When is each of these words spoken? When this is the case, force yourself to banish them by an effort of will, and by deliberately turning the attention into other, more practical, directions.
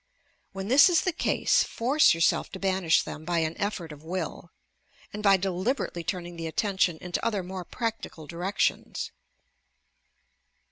When 0.51 0.67
this 0.67 0.89
is 0.89 1.01
the 1.01 1.11
case, 1.13 1.63
force 1.63 2.15
yourself 2.15 2.49
to 2.53 2.59
banish 2.59 3.03
them 3.03 3.23
by 3.23 3.37
an 3.45 3.55
effort 3.57 3.91
of 3.91 4.01
will, 4.03 4.49
and 5.13 5.21
by 5.21 5.37
deliberately 5.37 6.03
turning 6.03 6.37
the 6.37 6.47
attention 6.47 6.97
into 6.99 7.23
other, 7.23 7.43
more 7.43 7.63
practical, 7.65 8.25
directions. 8.25 9.11